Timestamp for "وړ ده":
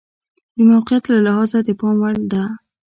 2.01-2.43